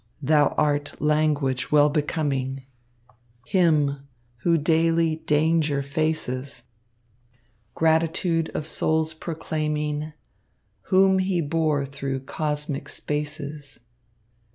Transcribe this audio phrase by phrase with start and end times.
[0.23, 2.65] Thou art language well becoming
[3.45, 3.97] Him
[4.37, 6.63] who daily danger faces,
[7.75, 10.13] Gratitude of souls proclaiming,
[10.85, 13.79] Whom he bore through cosmic spaces.